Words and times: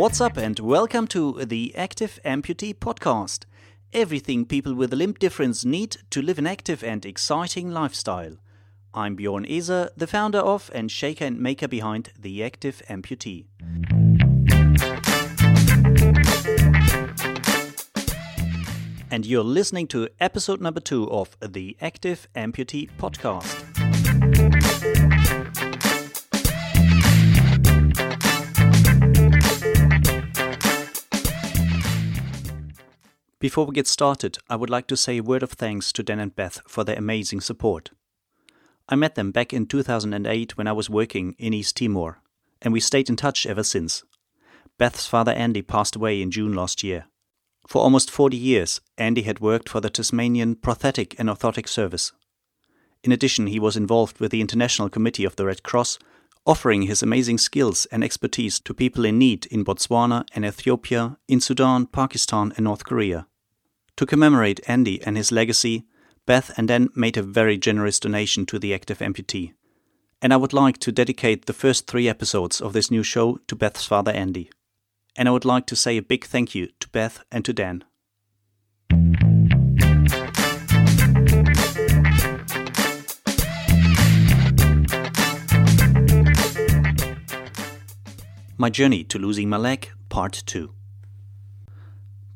What's 0.00 0.18
up, 0.18 0.38
and 0.38 0.58
welcome 0.58 1.06
to 1.08 1.44
the 1.44 1.76
Active 1.76 2.18
Amputee 2.24 2.74
Podcast. 2.74 3.44
Everything 3.92 4.46
people 4.46 4.72
with 4.74 4.94
a 4.94 4.96
limb 4.96 5.12
difference 5.12 5.62
need 5.62 5.98
to 6.08 6.22
live 6.22 6.38
an 6.38 6.46
active 6.46 6.82
and 6.82 7.04
exciting 7.04 7.70
lifestyle. 7.70 8.38
I'm 8.94 9.14
Bjoern 9.14 9.46
Eser, 9.46 9.90
the 9.94 10.06
founder 10.06 10.38
of 10.38 10.70
and 10.74 10.90
shaker 10.90 11.26
and 11.26 11.38
maker 11.38 11.68
behind 11.68 12.12
the 12.18 12.42
Active 12.42 12.80
Amputee. 12.88 13.44
And 19.10 19.26
you're 19.26 19.44
listening 19.44 19.86
to 19.88 20.08
episode 20.18 20.62
number 20.62 20.80
two 20.80 21.10
of 21.10 21.36
the 21.46 21.76
Active 21.78 22.26
Amputee 22.34 22.88
Podcast. 22.98 23.69
Before 33.40 33.64
we 33.64 33.72
get 33.72 33.86
started, 33.86 34.36
I 34.50 34.56
would 34.56 34.68
like 34.68 34.86
to 34.88 34.98
say 34.98 35.16
a 35.16 35.22
word 35.22 35.42
of 35.42 35.52
thanks 35.52 35.92
to 35.92 36.02
Dan 36.02 36.20
and 36.20 36.36
Beth 36.36 36.60
for 36.68 36.84
their 36.84 36.98
amazing 36.98 37.40
support. 37.40 37.90
I 38.86 38.96
met 38.96 39.14
them 39.14 39.32
back 39.32 39.54
in 39.54 39.64
2008 39.64 40.58
when 40.58 40.66
I 40.66 40.72
was 40.72 40.90
working 40.90 41.34
in 41.38 41.54
East 41.54 41.78
Timor, 41.78 42.20
and 42.60 42.70
we 42.70 42.80
stayed 42.80 43.08
in 43.08 43.16
touch 43.16 43.46
ever 43.46 43.62
since. 43.62 44.04
Beth's 44.76 45.06
father 45.06 45.32
Andy 45.32 45.62
passed 45.62 45.96
away 45.96 46.20
in 46.20 46.30
June 46.30 46.52
last 46.52 46.82
year. 46.82 47.06
For 47.66 47.80
almost 47.80 48.10
40 48.10 48.36
years, 48.36 48.82
Andy 48.98 49.22
had 49.22 49.40
worked 49.40 49.70
for 49.70 49.80
the 49.80 49.88
Tasmanian 49.88 50.56
Prosthetic 50.56 51.18
and 51.18 51.30
Orthotic 51.30 51.66
Service. 51.66 52.12
In 53.02 53.10
addition, 53.10 53.46
he 53.46 53.58
was 53.58 53.74
involved 53.74 54.20
with 54.20 54.32
the 54.32 54.42
International 54.42 54.90
Committee 54.90 55.24
of 55.24 55.36
the 55.36 55.46
Red 55.46 55.62
Cross, 55.62 55.98
offering 56.44 56.82
his 56.82 57.02
amazing 57.02 57.38
skills 57.38 57.86
and 57.86 58.04
expertise 58.04 58.60
to 58.60 58.74
people 58.74 59.06
in 59.06 59.18
need 59.18 59.46
in 59.46 59.64
Botswana 59.64 60.26
and 60.34 60.44
Ethiopia, 60.44 61.16
in 61.26 61.40
Sudan, 61.40 61.86
Pakistan, 61.86 62.52
and 62.58 62.64
North 62.64 62.84
Korea. 62.84 63.26
To 64.00 64.06
commemorate 64.06 64.60
Andy 64.66 65.02
and 65.02 65.14
his 65.14 65.30
legacy, 65.30 65.84
Beth 66.24 66.56
and 66.56 66.68
Dan 66.68 66.88
made 66.96 67.18
a 67.18 67.22
very 67.22 67.58
generous 67.58 68.00
donation 68.00 68.46
to 68.46 68.58
the 68.58 68.72
active 68.72 69.00
amputee. 69.00 69.52
And 70.22 70.32
I 70.32 70.38
would 70.38 70.54
like 70.54 70.78
to 70.78 70.90
dedicate 70.90 71.44
the 71.44 71.52
first 71.52 71.86
three 71.86 72.08
episodes 72.08 72.62
of 72.62 72.72
this 72.72 72.90
new 72.90 73.02
show 73.02 73.40
to 73.46 73.54
Beth's 73.54 73.84
father 73.84 74.10
Andy. 74.10 74.50
And 75.16 75.28
I 75.28 75.32
would 75.32 75.44
like 75.44 75.66
to 75.66 75.76
say 75.76 75.98
a 75.98 76.02
big 76.02 76.24
thank 76.24 76.54
you 76.54 76.68
to 76.80 76.88
Beth 76.88 77.22
and 77.30 77.44
to 77.44 77.52
Dan. 77.52 77.84
My 88.56 88.70
journey 88.70 89.04
to 89.04 89.18
losing 89.18 89.50
my 89.50 89.58
leg, 89.58 89.90
part 90.08 90.42
2. 90.46 90.72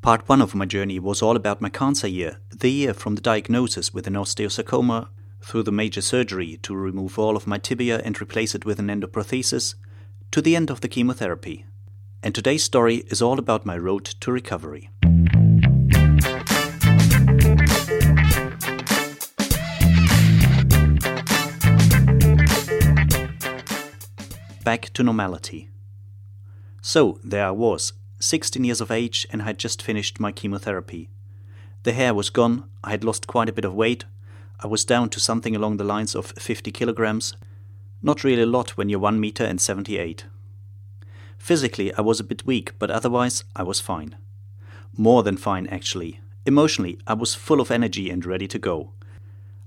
Part 0.04 0.28
1 0.28 0.42
of 0.42 0.54
my 0.54 0.66
journey 0.66 0.98
was 0.98 1.22
all 1.22 1.34
about 1.34 1.62
my 1.62 1.70
cancer 1.70 2.06
year, 2.06 2.36
the 2.50 2.70
year 2.70 2.92
from 2.92 3.14
the 3.14 3.22
diagnosis 3.22 3.94
with 3.94 4.06
an 4.06 4.12
osteosarcoma 4.12 5.08
through 5.40 5.62
the 5.62 5.72
major 5.72 6.02
surgery 6.02 6.58
to 6.58 6.76
remove 6.76 7.18
all 7.18 7.38
of 7.38 7.46
my 7.46 7.56
tibia 7.56 8.02
and 8.04 8.20
replace 8.20 8.54
it 8.54 8.66
with 8.66 8.78
an 8.78 8.88
endoprothesis, 8.88 9.76
to 10.30 10.42
the 10.42 10.56
end 10.56 10.68
of 10.68 10.82
the 10.82 10.88
chemotherapy. 10.88 11.64
And 12.22 12.34
today's 12.34 12.62
story 12.62 12.96
is 13.06 13.22
all 13.22 13.38
about 13.38 13.64
my 13.64 13.78
road 13.78 14.04
to 14.04 14.30
recovery. 14.30 14.90
Back 24.64 24.92
to 24.92 25.02
normality. 25.02 25.70
So, 26.82 27.18
there 27.24 27.46
I 27.46 27.52
was, 27.52 27.94
16 28.20 28.64
years 28.64 28.80
of 28.80 28.90
age, 28.90 29.26
and 29.30 29.42
I 29.42 29.46
had 29.46 29.58
just 29.58 29.82
finished 29.82 30.20
my 30.20 30.32
chemotherapy. 30.32 31.10
The 31.82 31.92
hair 31.92 32.14
was 32.14 32.30
gone, 32.30 32.64
I 32.82 32.90
had 32.90 33.04
lost 33.04 33.26
quite 33.26 33.48
a 33.48 33.52
bit 33.52 33.64
of 33.64 33.74
weight, 33.74 34.04
I 34.60 34.66
was 34.66 34.84
down 34.84 35.10
to 35.10 35.20
something 35.20 35.54
along 35.54 35.76
the 35.76 35.84
lines 35.84 36.14
of 36.14 36.26
50 36.26 36.70
kilograms. 36.72 37.36
Not 38.02 38.24
really 38.24 38.42
a 38.42 38.46
lot 38.46 38.76
when 38.76 38.88
you're 38.88 38.98
1 38.98 39.20
meter 39.20 39.44
and 39.44 39.60
78. 39.60 40.24
Physically, 41.36 41.92
I 41.94 42.00
was 42.00 42.20
a 42.20 42.24
bit 42.24 42.46
weak, 42.46 42.72
but 42.78 42.90
otherwise, 42.90 43.44
I 43.54 43.62
was 43.62 43.80
fine. 43.80 44.16
More 44.96 45.22
than 45.22 45.36
fine, 45.36 45.66
actually. 45.66 46.20
Emotionally, 46.46 46.98
I 47.06 47.14
was 47.14 47.34
full 47.34 47.60
of 47.60 47.70
energy 47.70 48.10
and 48.10 48.24
ready 48.24 48.46
to 48.48 48.58
go. 48.58 48.92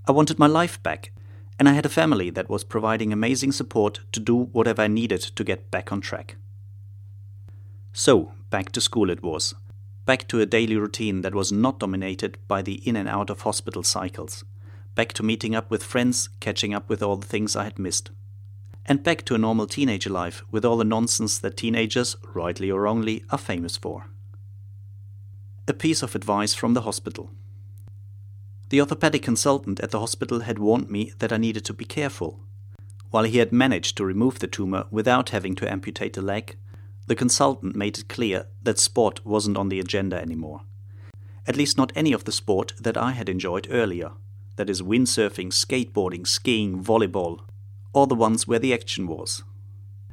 I 0.07 0.12
wanted 0.13 0.40
my 0.40 0.47
life 0.47 0.81
back, 0.81 1.12
and 1.59 1.68
I 1.68 1.74
had 1.74 1.86
a 1.86 1.90
family 1.90 2.30
that 2.31 2.50
was 2.50 2.63
providing 2.63 3.12
amazing 3.12 3.52
support 3.52 4.00
to 4.13 4.19
do 4.19 4.36
whatever 4.36 4.84
I 4.84 4.88
needed 4.88 5.22
to 5.22 5.44
get 5.44 5.69
back 5.69 5.91
on 5.91 6.02
track. 6.02 6.38
So, 7.94 8.31
back 8.50 8.72
to 8.72 8.81
school 8.81 9.09
it 9.09 9.24
was. 9.24 9.53
Back 10.06 10.28
to 10.30 10.40
a 10.40 10.46
daily 10.46 10.78
routine 10.78 11.22
that 11.22 11.35
was 11.35 11.52
not 11.52 11.80
dominated 11.80 12.38
by 12.47 12.62
the 12.62 12.75
in 12.88 12.96
and 12.96 13.09
out 13.09 13.30
of 13.30 13.41
hospital 13.41 13.84
cycles. 13.84 14.44
Back 14.96 15.13
to 15.13 15.24
meeting 15.24 15.53
up 15.53 15.69
with 15.69 15.84
friends, 15.84 16.30
catching 16.40 16.74
up 16.74 16.88
with 16.90 17.03
all 17.03 17.18
the 17.18 17.28
things 17.28 17.56
I 17.56 17.66
had 17.66 17.78
missed. 17.78 18.09
And 18.86 19.03
back 19.03 19.25
to 19.25 19.36
a 19.36 19.38
normal 19.38 19.68
teenager 19.68 20.09
life 20.09 20.44
with 20.50 20.63
all 20.63 20.78
the 20.78 20.86
nonsense 20.86 21.38
that 21.40 21.57
teenagers, 21.57 22.16
rightly 22.34 22.72
or 22.72 22.81
wrongly, 22.81 23.25
are 23.30 23.38
famous 23.38 23.75
for. 23.75 24.06
A 25.68 25.74
piece 25.74 26.02
of 26.02 26.16
advice 26.16 26.53
from 26.53 26.74
the 26.74 26.84
hospital. 26.84 27.30
The 28.69 28.80
orthopedic 28.80 29.24
consultant 29.24 29.81
at 29.81 29.91
the 29.91 30.00
hospital 30.00 30.41
had 30.41 30.57
warned 30.57 30.90
me 30.90 31.13
that 31.19 31.34
I 31.34 31.38
needed 31.38 31.66
to 31.66 31.74
be 31.74 31.84
careful. 31.86 32.40
While 33.12 33.25
he 33.25 33.40
had 33.40 33.52
managed 33.52 33.97
to 33.97 34.06
remove 34.06 34.40
the 34.40 34.47
tumor 34.47 34.86
without 34.90 35.30
having 35.30 35.56
to 35.56 35.69
amputate 35.69 36.13
the 36.13 36.22
leg, 36.22 36.56
the 37.07 37.16
consultant 37.16 37.75
made 37.75 37.97
it 37.97 38.07
clear 38.07 38.45
that 38.62 38.79
sport 38.79 39.25
wasn't 39.25 39.57
on 39.57 39.69
the 39.69 39.79
agenda 39.79 40.18
anymore. 40.18 40.62
At 41.47 41.56
least 41.56 41.78
not 41.78 41.94
any 41.95 42.13
of 42.13 42.25
the 42.25 42.31
sport 42.31 42.73
that 42.79 42.97
I 42.97 43.12
had 43.13 43.29
enjoyed 43.29 43.68
earlier 43.72 44.12
that 44.57 44.69
is, 44.69 44.81
windsurfing, 44.81 45.50
skateboarding, 45.50 46.28
skiing, 46.28 46.84
volleyball, 46.84 47.41
or 47.94 48.07
the 48.07 48.16
ones 48.16 48.47
where 48.47 48.59
the 48.59 48.73
action 48.73 49.07
was. 49.07 49.44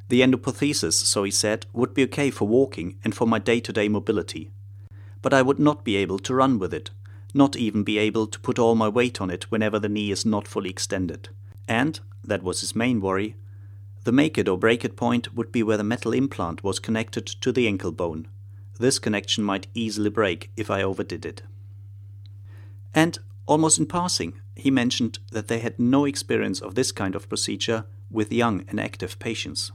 The 0.08 0.20
endoprothesis, 0.20 0.92
so 0.92 1.24
he 1.24 1.30
said, 1.30 1.66
would 1.72 1.94
be 1.94 2.04
okay 2.04 2.30
for 2.30 2.46
walking 2.46 2.98
and 3.02 3.14
for 3.14 3.26
my 3.26 3.38
day 3.38 3.58
to 3.60 3.72
day 3.72 3.88
mobility. 3.88 4.50
But 5.22 5.34
I 5.34 5.42
would 5.42 5.58
not 5.58 5.84
be 5.84 5.96
able 5.96 6.18
to 6.20 6.34
run 6.34 6.58
with 6.58 6.72
it, 6.72 6.90
not 7.32 7.56
even 7.56 7.82
be 7.82 7.98
able 7.98 8.26
to 8.26 8.38
put 8.38 8.58
all 8.58 8.74
my 8.74 8.88
weight 8.88 9.20
on 9.20 9.30
it 9.30 9.50
whenever 9.50 9.78
the 9.78 9.88
knee 9.88 10.10
is 10.10 10.26
not 10.26 10.46
fully 10.46 10.70
extended. 10.70 11.30
And, 11.66 11.98
that 12.22 12.42
was 12.42 12.60
his 12.60 12.76
main 12.76 13.00
worry, 13.00 13.36
the 14.04 14.12
make 14.12 14.38
it 14.38 14.48
or 14.48 14.58
break 14.58 14.84
it 14.84 14.96
point 14.96 15.34
would 15.34 15.50
be 15.50 15.62
where 15.62 15.76
the 15.76 15.84
metal 15.84 16.12
implant 16.12 16.62
was 16.62 16.78
connected 16.78 17.26
to 17.26 17.52
the 17.52 17.66
ankle 17.66 17.92
bone. 17.92 18.28
This 18.78 18.98
connection 18.98 19.42
might 19.44 19.66
easily 19.74 20.10
break 20.10 20.50
if 20.56 20.70
I 20.70 20.82
overdid 20.82 21.24
it. 21.24 21.42
And, 22.94 23.18
almost 23.46 23.78
in 23.78 23.86
passing, 23.86 24.34
he 24.56 24.70
mentioned 24.70 25.18
that 25.32 25.48
they 25.48 25.58
had 25.58 25.78
no 25.78 26.04
experience 26.04 26.60
of 26.60 26.74
this 26.74 26.92
kind 26.92 27.14
of 27.14 27.28
procedure 27.28 27.86
with 28.10 28.32
young 28.32 28.64
and 28.68 28.78
active 28.78 29.18
patients. 29.18 29.72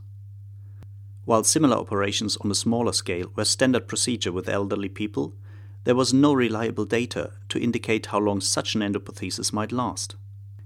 While 1.25 1.44
similar 1.44 1.78
operations 1.78 2.38
on 2.38 2.51
a 2.51 2.56
smaller 2.56 2.94
scale 2.94 3.31
were 3.35 3.45
standard 3.45 3.88
procedure 3.88 4.31
with 4.31 4.50
elderly 4.50 4.89
people, 4.89 5.35
there 5.84 5.95
was 5.95 6.13
no 6.13 6.34
reliable 6.34 6.85
data 6.85 7.31
to 7.50 7.59
indicate 7.59 8.07
how 8.07 8.19
long 8.19 8.41
such 8.41 8.75
an 8.75 8.81
endoprothesis 8.81 9.53
might 9.53 9.72
last. 9.72 10.16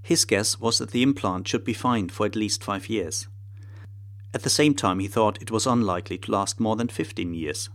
His 0.02 0.26
guess 0.26 0.60
was 0.60 0.80
that 0.80 0.92
the 0.92 1.04
implant 1.04 1.48
should 1.48 1.64
be 1.64 1.74
fine 1.74 2.10
for 2.10 2.26
at 2.26 2.36
least 2.36 2.64
five 2.64 2.90
years. 2.90 3.28
At 4.36 4.42
the 4.42 4.50
same 4.50 4.74
time, 4.74 4.98
he 4.98 5.08
thought 5.08 5.40
it 5.42 5.52
was 5.52 5.68
unlikely 5.68 6.18
to 6.18 6.32
last 6.32 6.60
more 6.60 6.76
than 6.76 6.88
15 6.88 7.36
years. 7.36 7.70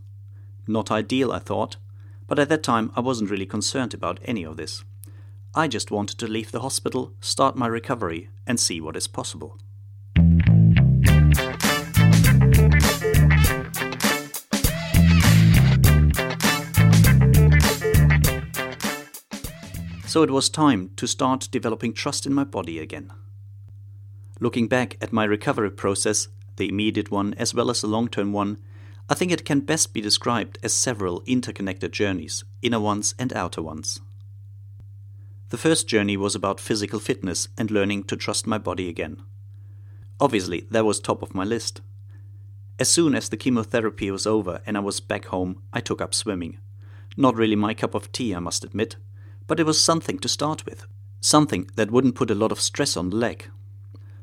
Not 0.67 0.91
ideal, 0.91 1.31
I 1.31 1.39
thought, 1.39 1.77
but 2.27 2.41
at 2.41 2.49
that 2.49 2.65
time 2.65 2.91
I 2.97 3.01
wasn't 3.01 3.31
really 3.31 3.47
concerned 3.47 3.95
about 3.95 4.19
any 4.25 4.45
of 4.45 4.57
this. 4.57 4.83
I 5.55 5.69
just 5.69 5.93
wanted 5.93 6.19
to 6.19 6.27
leave 6.27 6.51
the 6.51 6.61
hospital, 6.61 7.13
start 7.21 7.57
my 7.57 7.69
recovery, 7.69 8.31
and 8.45 8.59
see 8.59 8.81
what 8.81 8.97
is 8.97 9.07
possible. 9.07 9.59
So 20.07 20.23
it 20.25 20.31
was 20.31 20.51
time 20.51 20.91
to 20.97 21.07
start 21.07 21.49
developing 21.53 21.93
trust 21.93 22.27
in 22.27 22.35
my 22.35 22.43
body 22.43 22.81
again. 22.81 23.13
Looking 24.41 24.67
back 24.67 24.97
at 25.01 25.13
my 25.13 25.25
recovery 25.25 25.71
process, 25.71 26.29
the 26.59 26.69
immediate 26.69 27.11
one 27.11 27.35
as 27.35 27.55
well 27.55 27.71
as 27.71 27.81
the 27.81 27.87
long 27.87 28.09
term 28.09 28.33
one, 28.33 28.59
I 29.09 29.15
think 29.15 29.33
it 29.33 29.47
can 29.47 29.61
best 29.61 29.95
be 29.95 30.03
described 30.03 30.59
as 30.63 30.75
several 30.75 31.23
interconnected 31.27 31.93
journeys, 31.93 32.45
inner 32.61 32.81
ones 32.81 33.15
and 33.19 33.33
outer 33.33 33.63
ones. 33.63 34.01
The 35.49 35.57
first 35.57 35.89
journey 35.89 36.19
was 36.19 36.35
about 36.35 36.61
physical 36.61 37.01
fitness 37.01 37.49
and 37.57 37.71
learning 37.71 38.05
to 38.05 38.17
trust 38.17 38.47
my 38.47 38.59
body 38.59 38.89
again. 38.91 39.23
Obviously, 40.21 40.67
that 40.71 40.85
was 40.85 41.01
top 41.01 41.23
of 41.23 41.35
my 41.35 41.45
list. 41.45 41.81
As 42.79 42.91
soon 42.91 43.15
as 43.15 43.31
the 43.31 43.39
chemotherapy 43.39 44.11
was 44.11 44.27
over 44.27 44.61
and 44.67 44.77
I 44.77 44.81
was 44.81 45.01
back 45.01 45.27
home, 45.27 45.63
I 45.73 45.81
took 45.81 46.03
up 46.03 46.15
swimming. 46.15 46.59
Not 47.17 47.35
really 47.35 47.57
my 47.57 47.73
cup 47.73 47.95
of 47.95 48.13
tea, 48.13 48.35
I 48.35 48.41
must 48.41 48.63
admit, 48.63 48.97
but 49.47 49.59
it 49.59 49.65
was 49.65 49.81
something 49.81 50.19
to 50.19 50.29
start 50.29 50.67
with. 50.67 50.87
Something 51.21 51.71
that 51.77 51.91
wouldn't 51.91 52.15
put 52.15 52.31
a 52.31 52.35
lot 52.35 52.53
of 52.53 52.61
stress 52.61 52.97
on 52.97 53.09
the 53.09 53.17
leg 53.17 53.49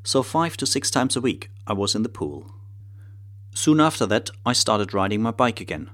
so 0.05 0.21
five 0.21 0.55
to 0.55 0.65
six 0.65 0.91
times 0.91 1.15
a 1.15 1.21
week 1.21 1.49
I 1.65 1.73
was 1.73 1.95
in 1.95 2.03
the 2.03 2.09
pool. 2.09 2.45
Soon 3.55 3.81
after 3.81 4.05
that, 4.05 4.29
I 4.45 4.53
started 4.53 4.93
riding 4.93 5.21
my 5.21 5.31
bike 5.31 5.59
again. 5.59 5.89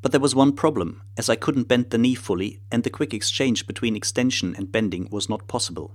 But 0.00 0.12
there 0.12 0.20
was 0.20 0.34
one 0.34 0.52
problem, 0.52 1.02
as 1.18 1.28
I 1.28 1.36
couldn't 1.36 1.68
bend 1.68 1.90
the 1.90 1.98
knee 1.98 2.14
fully, 2.14 2.60
and 2.72 2.84
the 2.84 2.90
quick 2.90 3.12
exchange 3.12 3.66
between 3.66 3.96
extension 3.96 4.54
and 4.56 4.72
bending 4.72 5.08
was 5.10 5.28
not 5.28 5.46
possible. 5.46 5.94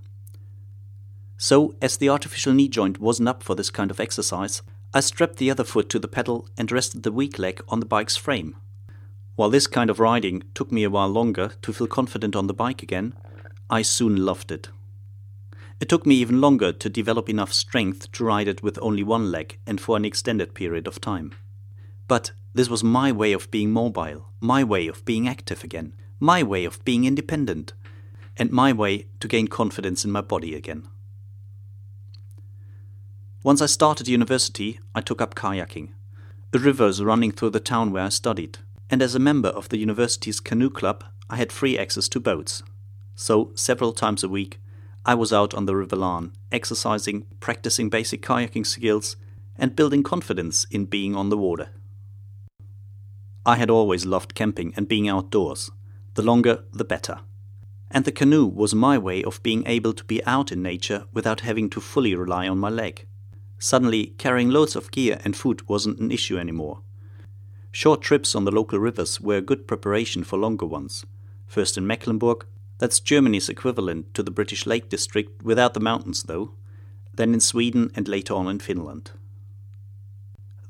So, 1.37 1.75
as 1.81 1.97
the 1.97 2.09
artificial 2.09 2.53
knee 2.53 2.67
joint 2.67 2.99
wasn't 2.99 3.29
up 3.29 3.41
for 3.41 3.55
this 3.55 3.71
kind 3.71 3.89
of 3.89 3.99
exercise, 3.99 4.61
I 4.93 4.99
strapped 4.99 5.37
the 5.37 5.49
other 5.49 5.63
foot 5.63 5.89
to 5.89 5.99
the 5.99 6.07
pedal 6.07 6.47
and 6.57 6.71
rested 6.71 7.01
the 7.01 7.11
weak 7.11 7.39
leg 7.39 7.61
on 7.67 7.79
the 7.79 7.85
bike's 7.87 8.15
frame. 8.15 8.55
While 9.35 9.49
this 9.49 9.67
kind 9.67 9.89
of 9.89 9.99
riding 9.99 10.43
took 10.53 10.71
me 10.71 10.83
a 10.83 10.89
while 10.89 11.09
longer 11.09 11.53
to 11.63 11.73
feel 11.73 11.87
confident 11.87 12.35
on 12.35 12.45
the 12.45 12.53
bike 12.53 12.83
again, 12.83 13.15
I 13.69 13.81
soon 13.81 14.23
loved 14.23 14.51
it. 14.51 14.69
It 15.79 15.89
took 15.89 16.05
me 16.05 16.15
even 16.15 16.39
longer 16.39 16.71
to 16.71 16.89
develop 16.89 17.29
enough 17.29 17.53
strength 17.53 18.11
to 18.13 18.23
ride 18.23 18.47
it 18.47 18.63
with 18.63 18.79
only 18.81 19.03
one 19.03 19.31
leg 19.31 19.59
and 19.67 19.79
for 19.79 19.97
an 19.97 20.05
extended 20.05 20.53
period 20.53 20.87
of 20.87 21.01
time. 21.01 21.33
But 22.07 22.31
this 22.53 22.69
was 22.69 22.83
my 22.83 23.11
way 23.11 23.33
of 23.33 23.51
being 23.51 23.71
mobile, 23.71 24.29
my 24.39 24.63
way 24.63 24.87
of 24.87 25.03
being 25.03 25.27
active 25.27 25.63
again, 25.63 25.93
my 26.19 26.41
way 26.43 26.63
of 26.63 26.83
being 26.85 27.03
independent, 27.03 27.73
and 28.37 28.51
my 28.51 28.71
way 28.71 29.07
to 29.19 29.27
gain 29.27 29.47
confidence 29.47 30.05
in 30.05 30.11
my 30.11 30.21
body 30.21 30.55
again. 30.55 30.87
Once 33.43 33.61
I 33.61 33.65
started 33.65 34.07
university, 34.07 34.79
I 34.95 35.01
took 35.01 35.21
up 35.21 35.35
kayaking. 35.35 35.89
The 36.51 36.59
rivers 36.59 37.03
running 37.03 37.31
through 37.31 37.51
the 37.51 37.59
town 37.59 37.91
where 37.91 38.05
I 38.05 38.09
studied, 38.09 38.59
and 38.89 39.01
as 39.01 39.13
a 39.13 39.19
member 39.19 39.49
of 39.49 39.69
the 39.69 39.77
university's 39.77 40.39
canoe 40.39 40.69
club, 40.69 41.03
I 41.29 41.35
had 41.35 41.51
free 41.51 41.77
access 41.77 42.07
to 42.09 42.19
boats. 42.19 42.63
So, 43.15 43.51
several 43.55 43.93
times 43.93 44.23
a 44.23 44.29
week, 44.29 44.59
I 45.07 45.13
was 45.13 45.31
out 45.31 45.53
on 45.53 45.67
the 45.67 45.75
River 45.75 45.95
Lahn, 45.95 46.31
exercising, 46.51 47.27
practicing 47.39 47.89
basic 47.89 48.23
kayaking 48.23 48.65
skills, 48.65 49.15
and 49.55 49.75
building 49.75 50.01
confidence 50.01 50.65
in 50.71 50.85
being 50.85 51.15
on 51.15 51.29
the 51.29 51.37
water. 51.37 51.69
I 53.45 53.57
had 53.57 53.69
always 53.69 54.07
loved 54.07 54.33
camping 54.33 54.73
and 54.75 54.87
being 54.87 55.07
outdoors. 55.07 55.69
The 56.15 56.23
longer, 56.23 56.63
the 56.73 56.83
better. 56.83 57.19
And 57.91 58.03
the 58.03 58.11
canoe 58.11 58.47
was 58.47 58.73
my 58.73 58.97
way 58.97 59.23
of 59.23 59.43
being 59.43 59.63
able 59.67 59.93
to 59.93 60.03
be 60.03 60.25
out 60.25 60.51
in 60.51 60.63
nature 60.63 61.05
without 61.13 61.41
having 61.41 61.69
to 61.69 61.79
fully 61.79 62.15
rely 62.15 62.47
on 62.47 62.57
my 62.57 62.69
leg. 62.69 63.05
Suddenly, 63.59 64.15
carrying 64.17 64.49
loads 64.49 64.75
of 64.75 64.89
gear 64.89 65.19
and 65.23 65.35
food 65.35 65.69
wasn't 65.69 65.99
an 65.99 66.11
issue 66.11 66.39
anymore. 66.39 66.81
Short 67.71 68.01
trips 68.01 68.33
on 68.33 68.45
the 68.45 68.51
local 68.51 68.79
rivers 68.79 69.21
were 69.21 69.37
a 69.37 69.41
good 69.41 69.67
preparation 69.67 70.23
for 70.23 70.39
longer 70.39 70.65
ones, 70.65 71.05
first 71.45 71.77
in 71.77 71.85
Mecklenburg, 71.85 72.47
that's 72.77 72.99
Germany's 72.99 73.49
equivalent 73.49 74.13
to 74.13 74.23
the 74.23 74.31
British 74.31 74.65
Lake 74.65 74.89
District 74.89 75.41
without 75.43 75.73
the 75.73 75.79
mountains, 75.79 76.23
though, 76.23 76.51
then 77.13 77.33
in 77.33 77.39
Sweden 77.39 77.91
and 77.95 78.07
later 78.07 78.33
on 78.33 78.47
in 78.47 78.59
Finland. 78.59 79.11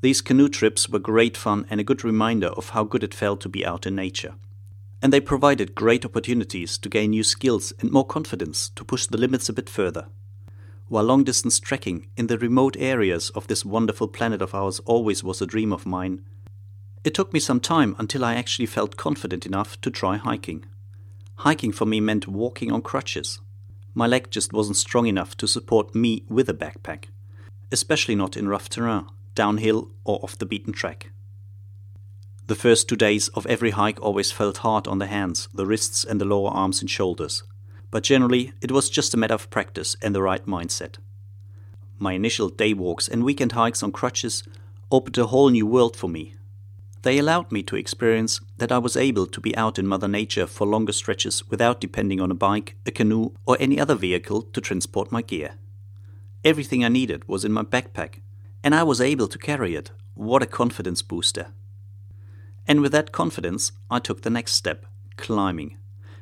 These 0.00 0.20
canoe 0.20 0.48
trips 0.48 0.88
were 0.88 0.98
great 0.98 1.36
fun 1.36 1.66
and 1.68 1.80
a 1.80 1.84
good 1.84 2.04
reminder 2.04 2.48
of 2.48 2.70
how 2.70 2.84
good 2.84 3.02
it 3.02 3.14
felt 3.14 3.40
to 3.40 3.48
be 3.48 3.66
out 3.66 3.86
in 3.86 3.96
nature. 3.96 4.34
And 5.02 5.12
they 5.12 5.20
provided 5.20 5.74
great 5.74 6.04
opportunities 6.04 6.78
to 6.78 6.88
gain 6.88 7.10
new 7.10 7.24
skills 7.24 7.72
and 7.80 7.90
more 7.90 8.06
confidence 8.06 8.68
to 8.70 8.84
push 8.84 9.06
the 9.06 9.18
limits 9.18 9.48
a 9.48 9.52
bit 9.52 9.68
further 9.68 10.06
while 10.88 11.04
long 11.04 11.24
distance 11.24 11.58
trekking 11.58 12.06
in 12.16 12.28
the 12.28 12.38
remote 12.38 12.76
areas 12.78 13.30
of 13.30 13.46
this 13.48 13.64
wonderful 13.64 14.08
planet 14.08 14.40
of 14.40 14.54
ours 14.54 14.80
always 14.80 15.24
was 15.24 15.42
a 15.42 15.46
dream 15.46 15.72
of 15.72 15.86
mine, 15.86 16.22
it 17.02 17.14
took 17.14 17.32
me 17.32 17.40
some 17.40 17.60
time 17.60 17.94
until 17.98 18.24
I 18.24 18.34
actually 18.34 18.66
felt 18.66 18.96
confident 18.96 19.46
enough 19.46 19.80
to 19.80 19.90
try 19.90 20.16
hiking. 20.16 20.64
Hiking 21.38 21.72
for 21.72 21.86
me 21.86 22.00
meant 22.00 22.26
walking 22.26 22.72
on 22.72 22.82
crutches. 22.82 23.40
My 23.94 24.06
leg 24.06 24.30
just 24.30 24.52
wasn't 24.52 24.76
strong 24.76 25.06
enough 25.06 25.36
to 25.38 25.48
support 25.48 25.94
me 25.94 26.24
with 26.28 26.48
a 26.48 26.54
backpack, 26.54 27.06
especially 27.70 28.14
not 28.14 28.36
in 28.36 28.48
rough 28.48 28.68
terrain, 28.68 29.06
downhill, 29.34 29.90
or 30.04 30.18
off 30.22 30.38
the 30.38 30.46
beaten 30.46 30.72
track. 30.72 31.10
The 32.46 32.54
first 32.54 32.88
two 32.88 32.96
days 32.96 33.28
of 33.28 33.46
every 33.46 33.70
hike 33.70 34.00
always 34.00 34.32
felt 34.32 34.58
hard 34.58 34.86
on 34.86 34.98
the 34.98 35.06
hands, 35.06 35.48
the 35.52 35.66
wrists, 35.66 36.04
and 36.04 36.20
the 36.20 36.24
lower 36.24 36.50
arms 36.50 36.80
and 36.80 36.90
shoulders 36.90 37.42
but 37.90 38.02
generally 38.02 38.52
it 38.60 38.70
was 38.70 38.90
just 38.90 39.14
a 39.14 39.16
matter 39.16 39.32
of 39.32 39.50
practice 39.50 39.96
and 40.02 40.14
the 40.14 40.22
right 40.22 40.44
mindset. 40.46 40.96
My 41.98 42.12
initial 42.12 42.48
day 42.48 42.74
walks 42.74 43.08
and 43.08 43.24
weekend 43.24 43.52
hikes 43.52 43.82
on 43.82 43.92
crutches 43.92 44.42
opened 44.90 45.16
a 45.18 45.26
whole 45.26 45.48
new 45.48 45.66
world 45.66 45.96
for 45.96 46.08
me. 46.08 46.34
They 47.06 47.18
allowed 47.18 47.52
me 47.52 47.62
to 47.62 47.76
experience 47.76 48.40
that 48.58 48.72
I 48.72 48.78
was 48.78 48.96
able 48.96 49.28
to 49.28 49.40
be 49.40 49.56
out 49.56 49.78
in 49.78 49.86
Mother 49.86 50.08
Nature 50.08 50.48
for 50.48 50.66
longer 50.66 50.92
stretches 50.92 51.48
without 51.48 51.80
depending 51.80 52.20
on 52.20 52.32
a 52.32 52.34
bike, 52.34 52.74
a 52.84 52.90
canoe, 52.90 53.30
or 53.46 53.56
any 53.60 53.78
other 53.78 53.94
vehicle 53.94 54.42
to 54.42 54.60
transport 54.60 55.12
my 55.12 55.22
gear. 55.22 55.54
Everything 56.44 56.84
I 56.84 56.88
needed 56.88 57.28
was 57.28 57.44
in 57.44 57.52
my 57.52 57.62
backpack, 57.62 58.22
and 58.64 58.74
I 58.74 58.82
was 58.82 59.00
able 59.00 59.28
to 59.28 59.38
carry 59.38 59.76
it. 59.76 59.92
What 60.14 60.42
a 60.42 60.46
confidence 60.46 61.00
booster! 61.00 61.52
And 62.66 62.80
with 62.80 62.90
that 62.90 63.12
confidence, 63.12 63.70
I 63.88 64.00
took 64.00 64.22
the 64.22 64.30
next 64.30 64.54
step 64.54 64.84
climbing 65.16 65.78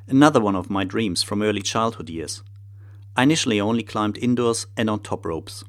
another 0.07 0.39
one 0.39 0.55
of 0.55 0.69
my 0.69 0.85
dreams 0.85 1.23
from 1.23 1.41
early 1.41 1.63
childhood 1.63 2.11
years. 2.11 2.43
I 3.17 3.23
initially 3.23 3.59
only 3.59 3.85
climbed 3.85 4.19
indoors 4.19 4.67
and 4.77 4.91
on 4.91 5.01
top 5.01 5.25
ropes. 5.25 5.65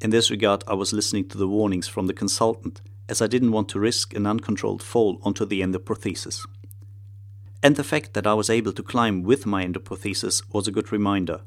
In 0.00 0.08
this 0.08 0.30
regard, 0.30 0.64
I 0.66 0.72
was 0.72 0.94
listening 0.94 1.28
to 1.28 1.36
the 1.36 1.48
warnings 1.48 1.86
from 1.86 2.06
the 2.06 2.14
consultant, 2.14 2.80
as 3.08 3.20
I 3.20 3.26
didn't 3.26 3.52
want 3.52 3.68
to 3.70 3.80
risk 3.80 4.14
an 4.14 4.26
uncontrolled 4.26 4.82
fall 4.82 5.18
onto 5.22 5.44
the 5.44 5.60
endoprothesis. 5.60 6.46
And 7.62 7.76
the 7.76 7.84
fact 7.84 8.14
that 8.14 8.26
I 8.26 8.34
was 8.34 8.50
able 8.50 8.72
to 8.72 8.82
climb 8.82 9.22
with 9.22 9.46
my 9.46 9.64
endoprothesis 9.64 10.42
was 10.52 10.68
a 10.68 10.72
good 10.72 10.92
reminder. 10.92 11.40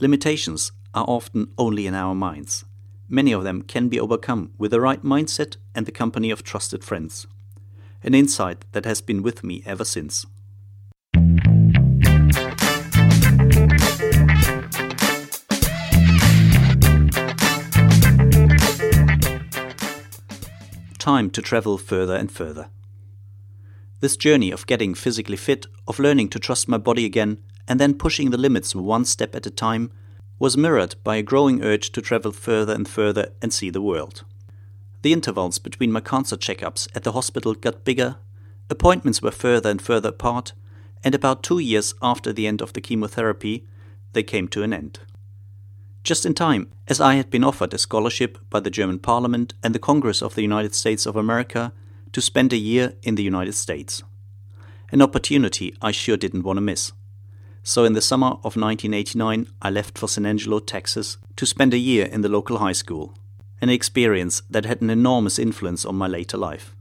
Limitations 0.00 0.72
are 0.94 1.04
often 1.08 1.48
only 1.56 1.86
in 1.86 1.94
our 1.94 2.14
minds. 2.14 2.64
Many 3.08 3.32
of 3.32 3.44
them 3.44 3.62
can 3.62 3.88
be 3.88 3.98
overcome 3.98 4.52
with 4.58 4.70
the 4.70 4.80
right 4.80 5.02
mindset 5.02 5.56
and 5.74 5.86
the 5.86 5.92
company 5.92 6.30
of 6.30 6.42
trusted 6.42 6.84
friends. 6.84 7.26
An 8.02 8.14
insight 8.14 8.64
that 8.72 8.84
has 8.84 9.00
been 9.00 9.22
with 9.22 9.42
me 9.42 9.62
ever 9.64 9.84
since. 9.84 10.26
Time 21.08 21.30
to 21.30 21.40
travel 21.40 21.78
further 21.78 22.14
and 22.14 22.30
further. 22.30 22.68
This 24.00 24.14
journey 24.14 24.50
of 24.50 24.66
getting 24.66 24.92
physically 24.92 25.38
fit, 25.38 25.64
of 25.86 25.98
learning 25.98 26.28
to 26.28 26.38
trust 26.38 26.68
my 26.68 26.76
body 26.76 27.06
again, 27.06 27.38
and 27.66 27.80
then 27.80 27.94
pushing 27.94 28.28
the 28.28 28.36
limits 28.36 28.74
one 28.74 29.06
step 29.06 29.34
at 29.34 29.46
a 29.46 29.50
time, 29.50 29.90
was 30.38 30.58
mirrored 30.58 30.96
by 31.04 31.16
a 31.16 31.22
growing 31.22 31.64
urge 31.64 31.92
to 31.92 32.02
travel 32.02 32.30
further 32.30 32.74
and 32.74 32.86
further 32.86 33.32
and 33.40 33.54
see 33.54 33.70
the 33.70 33.80
world. 33.80 34.22
The 35.00 35.14
intervals 35.14 35.58
between 35.58 35.92
my 35.92 36.00
cancer 36.00 36.36
checkups 36.36 36.88
at 36.94 37.04
the 37.04 37.12
hospital 37.12 37.54
got 37.54 37.86
bigger, 37.86 38.16
appointments 38.68 39.22
were 39.22 39.30
further 39.30 39.70
and 39.70 39.80
further 39.80 40.10
apart, 40.10 40.52
and 41.02 41.14
about 41.14 41.42
two 41.42 41.58
years 41.58 41.94
after 42.02 42.34
the 42.34 42.46
end 42.46 42.60
of 42.60 42.74
the 42.74 42.82
chemotherapy, 42.82 43.66
they 44.12 44.22
came 44.22 44.46
to 44.48 44.62
an 44.62 44.74
end 44.74 44.98
just 46.04 46.24
in 46.24 46.34
time, 46.34 46.70
as 46.86 47.00
I 47.00 47.14
had 47.14 47.30
been 47.30 47.44
offered 47.44 47.74
a 47.74 47.78
scholarship 47.78 48.38
by 48.50 48.60
the 48.60 48.70
German 48.70 48.98
Parliament 48.98 49.54
and 49.62 49.74
the 49.74 49.78
Congress 49.78 50.22
of 50.22 50.34
the 50.34 50.42
United 50.42 50.74
States 50.74 51.06
of 51.06 51.16
America 51.16 51.72
to 52.12 52.20
spend 52.20 52.52
a 52.52 52.56
year 52.56 52.94
in 53.02 53.14
the 53.14 53.22
United 53.22 53.54
States. 53.54 54.02
An 54.90 55.02
opportunity 55.02 55.76
I 55.82 55.90
sure 55.90 56.16
didn't 56.16 56.44
want 56.44 56.56
to 56.56 56.62
miss. 56.62 56.92
So, 57.62 57.84
in 57.84 57.92
the 57.92 58.00
summer 58.00 58.28
of 58.28 58.56
1989, 58.56 59.48
I 59.60 59.70
left 59.70 59.98
for 59.98 60.08
San 60.08 60.24
Angelo, 60.24 60.58
Texas, 60.58 61.18
to 61.36 61.44
spend 61.44 61.74
a 61.74 61.78
year 61.78 62.06
in 62.06 62.22
the 62.22 62.28
local 62.30 62.58
high 62.58 62.72
school, 62.72 63.12
an 63.60 63.68
experience 63.68 64.40
that 64.48 64.64
had 64.64 64.80
an 64.80 64.88
enormous 64.88 65.38
influence 65.38 65.84
on 65.84 65.96
my 65.96 66.06
later 66.06 66.38
life. 66.38 66.74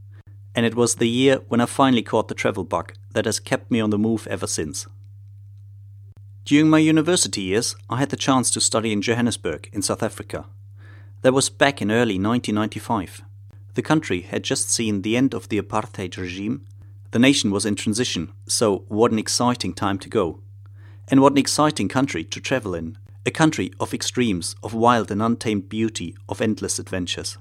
And 0.56 0.66
it 0.66 0.76
was 0.76 0.96
the 0.96 1.10
year 1.10 1.42
when 1.50 1.60
I 1.60 1.66
finally 1.66 2.04
caught 2.04 2.30
the 2.30 2.36
travel 2.36 2.64
bug 2.64 2.94
that 3.12 3.26
has 3.26 3.40
kept 3.40 3.70
me 3.70 3.82
on 3.82 3.90
the 3.90 3.98
move 3.98 4.26
ever 4.28 4.48
since. 4.48 4.88
During 6.48 6.70
my 6.70 6.80
university 6.80 7.42
years, 7.42 7.76
I 7.90 7.98
had 7.98 8.08
the 8.08 8.16
chance 8.16 8.50
to 8.52 8.62
study 8.62 8.94
in 8.94 9.02
Johannesburg, 9.02 9.70
in 9.74 9.82
South 9.82 10.02
Africa. 10.02 10.46
That 11.22 11.34
was 11.34 11.50
back 11.50 11.82
in 11.82 11.92
early 11.92 12.18
1995. 12.18 13.22
The 13.74 13.82
country 13.82 14.22
had 14.22 14.46
just 14.46 14.72
seen 14.72 15.02
the 15.02 15.18
end 15.18 15.34
of 15.34 15.50
the 15.50 15.60
apartheid 15.62 16.16
regime. 16.16 16.66
The 17.12 17.20
nation 17.20 17.52
was 17.52 17.66
in 17.66 17.76
transition, 17.76 18.32
so 18.48 18.86
what 18.88 19.12
an 19.12 19.20
exciting 19.20 19.74
time 19.74 20.00
to 20.00 20.08
go. 20.08 20.40
And 21.10 21.22
what 21.22 21.34
an 21.34 21.38
exciting 21.38 21.90
country 21.90 22.24
to 22.24 22.40
travel 22.40 22.74
in. 22.74 22.98
A 23.26 23.32
country 23.32 23.74
of 23.78 23.94
extremes, 23.94 24.56
of 24.64 24.74
wild 24.74 25.12
and 25.12 25.22
untamed 25.22 25.68
beauty, 25.68 26.16
of 26.30 26.40
endless 26.40 26.80
adventures. 26.80 27.38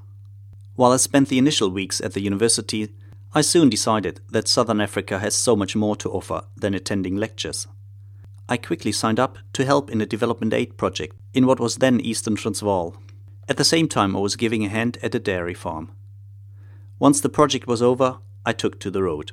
While 0.75 0.91
I 0.91 0.97
spent 0.97 1.29
the 1.29 1.39
initial 1.39 1.71
weeks 1.71 2.01
at 2.01 2.15
the 2.15 2.23
university, 2.23 2.89
I 3.33 3.43
soon 3.43 3.69
decided 3.71 4.19
that 4.33 4.49
Southern 4.49 4.81
Africa 4.81 5.21
has 5.21 5.37
so 5.37 5.55
much 5.55 5.77
more 5.77 5.95
to 5.95 6.11
offer 6.11 6.43
than 6.57 6.75
attending 6.75 7.15
lectures. 7.15 7.69
I 8.49 8.57
quickly 8.57 8.93
signed 8.93 9.19
up 9.19 9.39
to 9.55 9.65
help 9.65 9.91
in 9.91 10.01
a 10.01 10.07
development 10.07 10.55
aid 10.55 10.77
project 10.77 11.17
in 11.35 11.47
what 11.47 11.61
was 11.61 11.77
then 11.77 12.01
Eastern 12.01 12.37
Transvaal. 12.37 12.97
At 13.49 13.57
the 13.57 13.65
same 13.65 13.89
time, 13.89 14.17
I 14.17 14.21
was 14.21 14.37
giving 14.37 14.65
a 14.65 14.69
hand 14.69 14.99
at 15.03 15.15
a 15.15 15.21
dairy 15.21 15.55
farm. 15.55 15.91
Once 16.99 17.21
the 17.21 17.29
project 17.29 17.67
was 17.67 17.83
over, 17.83 18.19
I 18.45 18.53
took 18.53 18.79
to 18.81 18.91
the 18.91 19.03
road. 19.03 19.33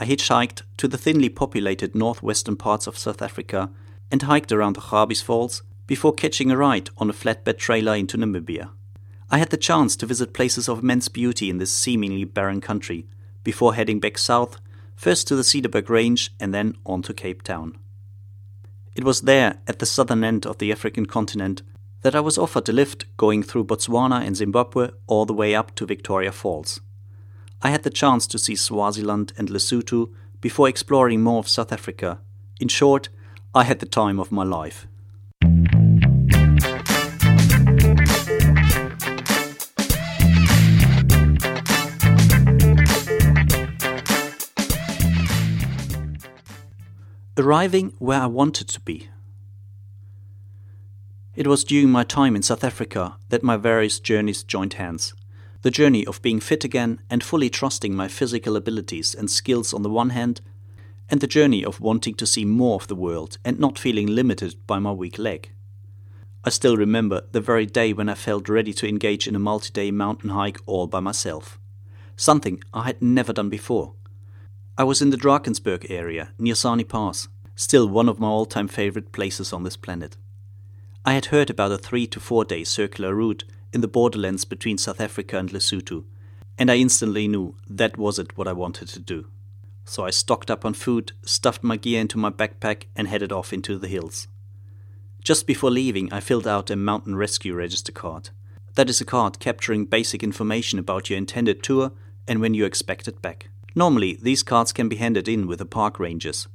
I 0.00 0.04
hitchhiked 0.04 0.62
to 0.76 0.88
the 0.88 0.98
thinly 0.98 1.28
populated 1.28 1.94
northwestern 1.94 2.56
parts 2.56 2.86
of 2.86 2.98
South 2.98 3.22
Africa 3.22 3.70
and 4.10 4.22
hiked 4.22 4.52
around 4.52 4.74
the 4.76 4.80
Augrabies 4.80 5.22
Falls 5.22 5.62
before 5.86 6.12
catching 6.12 6.50
a 6.50 6.56
ride 6.56 6.90
on 6.98 7.08
a 7.08 7.12
flatbed 7.12 7.58
trailer 7.58 7.94
into 7.94 8.16
Namibia. 8.16 8.70
I 9.30 9.38
had 9.38 9.50
the 9.50 9.56
chance 9.56 9.96
to 9.96 10.06
visit 10.06 10.34
places 10.34 10.68
of 10.68 10.80
immense 10.80 11.08
beauty 11.08 11.50
in 11.50 11.58
this 11.58 11.72
seemingly 11.72 12.24
barren 12.24 12.60
country 12.60 13.06
before 13.44 13.74
heading 13.74 14.00
back 14.00 14.18
south, 14.18 14.60
first 14.96 15.28
to 15.28 15.36
the 15.36 15.42
Cederberg 15.42 15.88
Range 15.88 16.30
and 16.40 16.52
then 16.52 16.76
on 16.84 17.02
to 17.02 17.14
Cape 17.14 17.42
Town. 17.42 17.78
It 18.98 19.04
was 19.04 19.20
there, 19.20 19.60
at 19.68 19.78
the 19.78 19.86
southern 19.86 20.24
end 20.24 20.44
of 20.44 20.58
the 20.58 20.72
African 20.72 21.06
continent, 21.06 21.62
that 22.02 22.16
I 22.16 22.20
was 22.20 22.36
offered 22.36 22.68
a 22.68 22.72
lift 22.72 23.04
going 23.16 23.44
through 23.44 23.66
Botswana 23.66 24.26
and 24.26 24.36
Zimbabwe 24.36 24.90
all 25.06 25.24
the 25.24 25.32
way 25.32 25.54
up 25.54 25.76
to 25.76 25.86
Victoria 25.86 26.32
Falls. 26.32 26.80
I 27.62 27.70
had 27.70 27.84
the 27.84 27.90
chance 27.90 28.26
to 28.26 28.40
see 28.40 28.56
Swaziland 28.56 29.32
and 29.38 29.50
Lesotho 29.50 30.10
before 30.40 30.68
exploring 30.68 31.22
more 31.22 31.38
of 31.38 31.48
South 31.48 31.70
Africa. 31.70 32.18
In 32.60 32.66
short, 32.66 33.08
I 33.54 33.62
had 33.62 33.78
the 33.78 33.86
time 33.86 34.18
of 34.18 34.32
my 34.32 34.42
life. 34.42 34.87
Arriving 47.38 47.92
where 48.00 48.20
I 48.20 48.26
wanted 48.26 48.66
to 48.70 48.80
be. 48.80 49.10
It 51.36 51.46
was 51.46 51.62
during 51.62 51.88
my 51.88 52.02
time 52.02 52.34
in 52.34 52.42
South 52.42 52.64
Africa 52.64 53.16
that 53.28 53.44
my 53.44 53.56
various 53.56 54.00
journeys 54.00 54.42
joined 54.42 54.74
hands. 54.74 55.14
The 55.62 55.70
journey 55.70 56.04
of 56.04 56.20
being 56.20 56.40
fit 56.40 56.64
again 56.64 57.00
and 57.08 57.22
fully 57.22 57.48
trusting 57.48 57.94
my 57.94 58.08
physical 58.08 58.56
abilities 58.56 59.14
and 59.14 59.30
skills 59.30 59.72
on 59.72 59.82
the 59.82 59.88
one 59.88 60.10
hand, 60.10 60.40
and 61.08 61.20
the 61.20 61.28
journey 61.28 61.64
of 61.64 61.80
wanting 61.80 62.14
to 62.14 62.26
see 62.26 62.44
more 62.44 62.74
of 62.74 62.88
the 62.88 62.96
world 62.96 63.38
and 63.44 63.60
not 63.60 63.78
feeling 63.78 64.08
limited 64.08 64.56
by 64.66 64.80
my 64.80 64.90
weak 64.90 65.16
leg. 65.16 65.52
I 66.42 66.50
still 66.50 66.76
remember 66.76 67.22
the 67.30 67.40
very 67.40 67.66
day 67.66 67.92
when 67.92 68.08
I 68.08 68.14
felt 68.14 68.48
ready 68.48 68.72
to 68.72 68.88
engage 68.88 69.28
in 69.28 69.36
a 69.36 69.38
multi 69.38 69.70
day 69.70 69.92
mountain 69.92 70.30
hike 70.30 70.58
all 70.66 70.88
by 70.88 70.98
myself. 70.98 71.56
Something 72.16 72.64
I 72.74 72.86
had 72.86 73.00
never 73.00 73.32
done 73.32 73.48
before. 73.48 73.94
I 74.78 74.84
was 74.84 75.02
in 75.02 75.10
the 75.10 75.16
Drakensberg 75.16 75.90
area 75.90 76.28
near 76.38 76.54
Sani 76.54 76.84
Pass, 76.84 77.26
still 77.56 77.88
one 77.88 78.08
of 78.08 78.20
my 78.20 78.28
all 78.28 78.46
time 78.46 78.68
favorite 78.68 79.10
places 79.10 79.52
on 79.52 79.64
this 79.64 79.76
planet. 79.76 80.16
I 81.04 81.14
had 81.14 81.26
heard 81.26 81.50
about 81.50 81.72
a 81.72 81.78
three 81.78 82.06
to 82.06 82.20
four 82.20 82.44
day 82.44 82.62
circular 82.62 83.12
route 83.12 83.42
in 83.72 83.80
the 83.80 83.88
borderlands 83.88 84.44
between 84.44 84.78
South 84.78 85.00
Africa 85.00 85.36
and 85.36 85.50
Lesotho, 85.50 86.04
and 86.56 86.70
I 86.70 86.76
instantly 86.76 87.26
knew 87.26 87.56
that 87.68 87.98
was 87.98 88.20
it 88.20 88.38
what 88.38 88.46
I 88.46 88.52
wanted 88.52 88.86
to 88.90 89.00
do. 89.00 89.26
So 89.84 90.04
I 90.04 90.10
stocked 90.10 90.48
up 90.48 90.64
on 90.64 90.74
food, 90.74 91.10
stuffed 91.22 91.64
my 91.64 91.76
gear 91.76 92.00
into 92.00 92.16
my 92.16 92.30
backpack, 92.30 92.84
and 92.94 93.08
headed 93.08 93.32
off 93.32 93.52
into 93.52 93.78
the 93.78 93.88
hills. 93.88 94.28
Just 95.24 95.44
before 95.48 95.72
leaving, 95.72 96.12
I 96.12 96.20
filled 96.20 96.46
out 96.46 96.70
a 96.70 96.76
mountain 96.76 97.16
rescue 97.16 97.52
register 97.52 97.90
card. 97.90 98.30
That 98.76 98.88
is 98.88 99.00
a 99.00 99.04
card 99.04 99.40
capturing 99.40 99.86
basic 99.86 100.22
information 100.22 100.78
about 100.78 101.10
your 101.10 101.16
intended 101.16 101.64
tour 101.64 101.90
and 102.28 102.40
when 102.40 102.54
you 102.54 102.64
expect 102.64 103.08
it 103.08 103.20
back. 103.20 103.48
Normally, 103.78 104.18
these 104.20 104.42
cards 104.42 104.72
can 104.72 104.88
be 104.88 104.96
handed 104.96 105.28
in 105.28 105.46
with 105.46 105.60
the 105.60 105.72
park 105.78 105.98
rangers, 105.98 106.48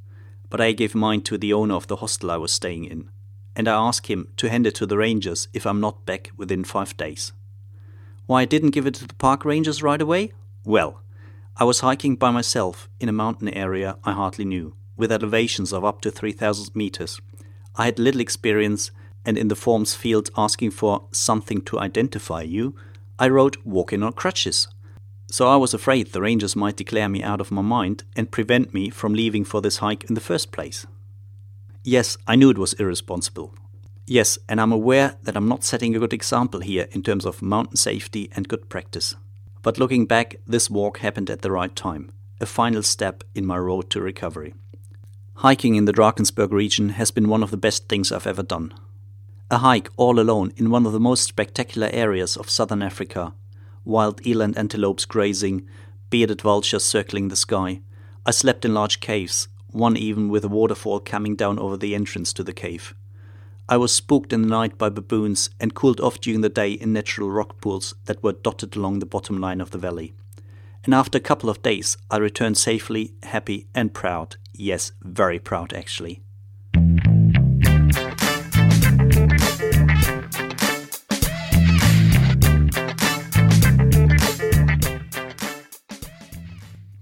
but 0.50 0.62
I 0.62 0.74
gave 0.74 0.94
mine 0.94 1.22
to 1.22 1.38
the 1.38 1.53
owner 1.53 1.75
of 1.75 1.88
the 1.88 1.96
hostel 1.96 2.30
I 2.30 2.38
was 2.38 2.51
staying 2.51 2.86
in 2.86 3.10
and 3.56 3.68
I 3.68 3.75
ask 3.75 4.10
him 4.10 4.30
to 4.38 4.50
hand 4.50 4.68
it 4.68 4.75
to 4.75 4.86
the 4.86 4.98
rangers 4.98 5.48
if 5.53 5.65
I'm 5.65 5.80
not 5.80 6.06
back 6.06 6.32
within 6.38 6.63
five 6.63 6.96
days. 6.98 7.32
Why 8.25 8.42
I 8.42 8.46
didn't 8.46 8.72
give 8.72 8.88
it 8.88 8.96
to 8.96 9.08
the 9.08 9.13
park 9.15 9.46
rangers 9.46 9.84
right 9.84 10.01
away? 10.01 10.32
Well, 10.65 11.01
I 11.58 11.65
was 11.65 11.82
hiking 11.82 12.15
by 12.15 12.32
myself 12.32 12.89
in 13.00 13.10
a 13.10 13.13
mountain 13.13 13.50
area 13.50 13.98
I 14.03 14.13
hardly 14.13 14.46
knew, 14.46 14.75
with 14.98 15.12
elevations 15.12 15.72
of 15.72 15.86
up 15.86 16.01
to 16.01 16.12
3,000 16.12 16.75
meters. 16.75 17.22
I 17.75 17.86
had 17.86 18.00
little 18.00 18.22
experience, 18.22 18.92
and 19.25 19.38
in 19.38 19.50
the 19.50 19.56
forms 19.56 19.94
field 19.94 20.30
asking 20.36 20.72
for 20.72 21.06
something 21.12 21.62
to 21.63 21.80
identify 21.80 22.42
you, 22.42 22.75
I 23.20 23.27
wrote 23.27 23.58
walking 23.63 24.01
on 24.01 24.13
crutches. 24.13 24.68
So 25.32 25.48
I 25.48 25.56
was 25.56 25.74
afraid 25.74 26.08
the 26.08 26.22
rangers 26.22 26.56
might 26.56 26.75
declare 26.75 27.10
me 27.10 27.24
out 27.24 27.42
of 27.42 27.51
my 27.51 27.62
mind 27.62 28.03
and 28.15 28.30
prevent 28.30 28.74
me 28.74 28.89
from 28.89 29.13
leaving 29.13 29.44
for 29.44 29.62
this 29.62 29.77
hike 29.77 30.03
in 30.03 30.13
the 30.13 30.22
first 30.22 30.51
place. 30.51 30.86
Yes, 31.84 32.18
I 32.27 32.36
knew 32.36 32.50
it 32.50 32.58
was 32.58 32.74
irresponsible. 32.74 33.53
Yes, 34.06 34.38
and 34.48 34.60
I'm 34.60 34.72
aware 34.72 35.15
that 35.24 35.36
I'm 35.36 35.48
not 35.48 35.63
setting 35.63 35.96
a 35.96 36.00
good 36.00 36.13
example 36.13 36.60
here 36.60 36.88
in 36.92 37.03
terms 37.03 37.25
of 37.25 37.42
mountain 37.42 37.77
safety 37.77 38.30
and 38.36 38.48
good 38.48 38.70
practice. 38.70 39.15
But 39.62 39.80
looking 39.80 40.06
back, 40.06 40.36
this 40.46 40.70
walk 40.70 41.00
happened 41.00 41.30
at 41.30 41.42
the 41.42 41.51
right 41.51 41.74
time, 41.75 42.12
a 42.39 42.46
final 42.46 42.84
step 42.84 43.24
in 43.34 43.46
my 43.46 43.58
road 43.58 43.89
to 43.92 44.01
recovery. 44.01 44.53
Hiking 45.36 45.75
in 45.75 45.86
the 45.86 45.94
Drakensberg 45.94 46.51
region 46.51 46.89
has 46.89 47.12
been 47.12 47.30
one 47.30 47.42
of 47.42 47.50
the 47.50 47.58
best 47.58 47.88
things 47.88 48.12
I've 48.12 48.27
ever 48.27 48.44
done. 48.44 48.74
A 49.50 49.60
hike 49.60 49.89
all 49.98 50.20
alone 50.20 50.51
in 50.58 50.70
one 50.70 50.86
of 50.86 50.94
the 50.94 51.00
most 51.00 51.24
spectacular 51.24 51.89
areas 51.92 52.38
of 52.38 52.50
southern 52.50 52.82
Africa, 52.82 53.34
wild 53.86 54.22
eland 54.25 54.58
antelopes 54.58 55.06
grazing, 55.06 55.68
bearded 56.10 56.42
vultures 56.42 56.86
circling 56.86 57.28
the 57.28 57.36
sky. 57.36 57.82
I 58.25 58.32
slept 58.32 58.66
in 58.66 58.74
large 58.74 59.00
caves, 59.00 59.48
one 59.68 59.98
even 59.98 60.30
with 60.30 60.46
a 60.46 60.50
waterfall 60.50 61.00
coming 61.00 61.36
down 61.36 61.60
over 61.60 61.75
the 61.75 61.96
entrance 61.96 62.32
to 62.34 62.44
the 62.44 62.54
cave. 62.54 62.94
I 63.68 63.78
was 63.78 63.94
spooked 63.94 64.34
in 64.34 64.42
the 64.42 64.48
night 64.48 64.78
by 64.78 64.90
baboons 64.90 65.50
and 65.60 65.74
cooled 65.74 66.02
off 66.02 66.20
during 66.20 66.42
the 66.42 66.50
day 66.50 66.74
in 66.74 66.94
natural 66.94 67.32
rock 67.32 67.60
pools 67.62 67.96
that 68.06 68.22
were 68.22 68.34
dotted 68.34 68.75
along 68.75 69.00
the 69.00 69.06
bottom 69.06 69.38
line 69.40 69.62
of 69.62 69.72
the 69.72 69.78
valley. 69.78 70.13
And 70.84 70.94
after 70.94 71.18
a 71.18 71.22
couple 71.22 71.50
of 71.50 71.62
days, 71.62 71.96
I 72.12 72.18
returned 72.18 72.58
safely, 72.58 73.13
happy, 73.24 73.68
and 73.74 73.94
proud. 73.94 74.36
Yes, 74.54 74.92
very 75.02 75.40
proud 75.40 75.74
actually. 75.74 76.22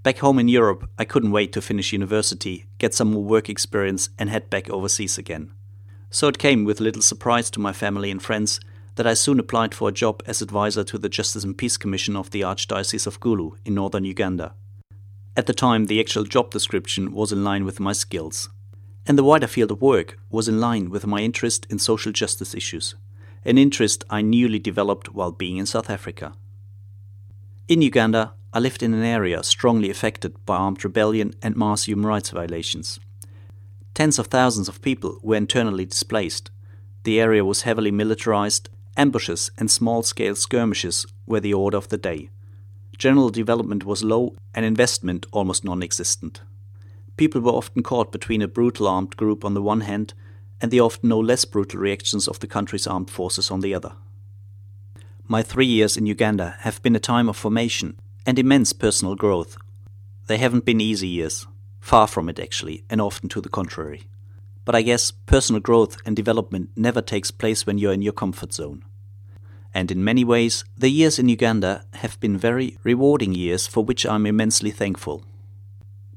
Back 0.02 0.18
home 0.18 0.40
in 0.40 0.48
Europe, 0.48 0.90
I 0.98 1.04
couldn't 1.04 1.30
wait 1.30 1.52
to 1.52 1.62
finish 1.62 1.92
university, 1.92 2.66
get 2.78 2.92
some 2.92 3.12
more 3.12 3.22
work 3.22 3.48
experience, 3.48 4.08
and 4.18 4.28
head 4.28 4.50
back 4.50 4.68
overseas 4.68 5.16
again. 5.16 5.52
So 6.10 6.26
it 6.26 6.38
came 6.38 6.64
with 6.64 6.80
little 6.80 7.02
surprise 7.02 7.50
to 7.50 7.60
my 7.60 7.72
family 7.72 8.10
and 8.10 8.20
friends 8.20 8.58
that 8.96 9.06
I 9.06 9.14
soon 9.14 9.38
applied 9.38 9.76
for 9.76 9.88
a 9.88 9.92
job 9.92 10.20
as 10.26 10.42
advisor 10.42 10.82
to 10.82 10.98
the 10.98 11.08
Justice 11.08 11.44
and 11.44 11.56
Peace 11.56 11.76
Commission 11.76 12.16
of 12.16 12.30
the 12.30 12.40
Archdiocese 12.40 13.06
of 13.06 13.20
Gulu 13.20 13.52
in 13.64 13.74
northern 13.74 14.04
Uganda. 14.04 14.54
At 15.36 15.46
the 15.46 15.54
time, 15.54 15.86
the 15.86 16.00
actual 16.00 16.24
job 16.24 16.50
description 16.50 17.12
was 17.12 17.30
in 17.30 17.44
line 17.44 17.64
with 17.64 17.78
my 17.78 17.92
skills, 17.92 18.50
and 19.06 19.16
the 19.16 19.24
wider 19.24 19.46
field 19.46 19.70
of 19.70 19.80
work 19.80 20.18
was 20.30 20.48
in 20.48 20.60
line 20.60 20.90
with 20.90 21.06
my 21.06 21.20
interest 21.20 21.64
in 21.70 21.78
social 21.78 22.10
justice 22.10 22.56
issues, 22.56 22.96
an 23.44 23.56
interest 23.56 24.04
I 24.10 24.20
newly 24.20 24.58
developed 24.58 25.14
while 25.14 25.30
being 25.30 25.58
in 25.58 25.66
South 25.66 25.88
Africa. 25.88 26.34
In 27.68 27.82
Uganda, 27.82 28.34
I 28.54 28.58
lived 28.58 28.82
in 28.82 28.92
an 28.92 29.02
area 29.02 29.42
strongly 29.42 29.88
affected 29.88 30.34
by 30.44 30.56
armed 30.56 30.84
rebellion 30.84 31.34
and 31.42 31.56
mass 31.56 31.84
human 31.84 32.04
rights 32.04 32.30
violations. 32.30 33.00
Tens 33.94 34.18
of 34.18 34.26
thousands 34.26 34.68
of 34.68 34.82
people 34.82 35.18
were 35.22 35.36
internally 35.36 35.86
displaced. 35.86 36.50
The 37.04 37.18
area 37.18 37.44
was 37.46 37.62
heavily 37.62 37.90
militarized, 37.90 38.68
ambushes 38.96 39.50
and 39.56 39.70
small 39.70 40.02
scale 40.02 40.34
skirmishes 40.34 41.06
were 41.26 41.40
the 41.40 41.54
order 41.54 41.78
of 41.78 41.88
the 41.88 41.96
day. 41.96 42.28
General 42.98 43.30
development 43.30 43.84
was 43.84 44.04
low 44.04 44.34
and 44.54 44.66
investment 44.66 45.24
almost 45.32 45.64
non 45.64 45.82
existent. 45.82 46.42
People 47.16 47.40
were 47.40 47.52
often 47.52 47.82
caught 47.82 48.12
between 48.12 48.42
a 48.42 48.48
brutal 48.48 48.86
armed 48.86 49.16
group 49.16 49.44
on 49.44 49.54
the 49.54 49.62
one 49.62 49.80
hand 49.80 50.12
and 50.60 50.70
the 50.70 50.80
often 50.80 51.08
no 51.08 51.18
less 51.18 51.46
brutal 51.46 51.80
reactions 51.80 52.28
of 52.28 52.38
the 52.40 52.46
country's 52.46 52.86
armed 52.86 53.10
forces 53.10 53.50
on 53.50 53.60
the 53.60 53.74
other. 53.74 53.92
My 55.26 55.42
three 55.42 55.66
years 55.66 55.96
in 55.96 56.04
Uganda 56.04 56.56
have 56.60 56.82
been 56.82 56.94
a 56.94 57.00
time 57.00 57.28
of 57.28 57.36
formation 57.36 57.96
and 58.26 58.38
immense 58.38 58.72
personal 58.72 59.14
growth. 59.14 59.56
They 60.26 60.38
haven't 60.38 60.64
been 60.64 60.80
easy 60.80 61.08
years, 61.08 61.46
far 61.80 62.06
from 62.06 62.28
it 62.28 62.38
actually, 62.38 62.84
and 62.88 63.00
often 63.00 63.28
to 63.30 63.40
the 63.40 63.48
contrary. 63.48 64.04
But 64.64 64.74
I 64.74 64.82
guess 64.82 65.10
personal 65.10 65.60
growth 65.60 65.96
and 66.06 66.14
development 66.14 66.70
never 66.76 67.02
takes 67.02 67.30
place 67.30 67.66
when 67.66 67.78
you're 67.78 67.92
in 67.92 68.02
your 68.02 68.12
comfort 68.12 68.52
zone. 68.52 68.84
And 69.74 69.90
in 69.90 70.04
many 70.04 70.24
ways, 70.24 70.64
the 70.76 70.90
years 70.90 71.18
in 71.18 71.28
Uganda 71.28 71.84
have 71.94 72.20
been 72.20 72.36
very 72.36 72.78
rewarding 72.84 73.34
years 73.34 73.66
for 73.66 73.84
which 73.84 74.06
I'm 74.06 74.26
immensely 74.26 74.70
thankful. 74.70 75.24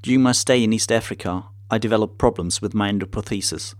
During 0.01 0.21
my 0.21 0.33
stay 0.33 0.63
in 0.63 0.73
East 0.73 0.91
Africa, 0.91 1.45
I 1.71 1.79
developed 1.79 2.19
problems 2.19 2.61
with 2.61 2.75
my 2.75 2.91
endoprothesis. 2.91 3.73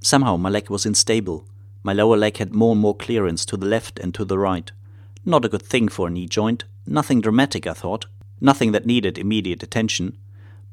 Somehow 0.00 0.36
my 0.36 0.50
leg 0.50 0.70
was 0.70 0.86
unstable. 0.86 1.48
My 1.82 1.92
lower 1.92 2.16
leg 2.16 2.36
had 2.36 2.54
more 2.54 2.72
and 2.72 2.80
more 2.80 2.94
clearance 2.94 3.44
to 3.46 3.56
the 3.56 3.66
left 3.66 3.98
and 3.98 4.14
to 4.14 4.24
the 4.24 4.38
right. 4.38 4.70
Not 5.24 5.44
a 5.44 5.48
good 5.48 5.62
thing 5.62 5.88
for 5.88 6.06
a 6.06 6.10
knee 6.10 6.28
joint, 6.28 6.64
Nothing 6.86 7.20
dramatic, 7.20 7.66
I 7.66 7.72
thought, 7.72 8.06
nothing 8.40 8.72
that 8.72 8.86
needed 8.86 9.18
immediate 9.18 9.62
attention, 9.62 10.18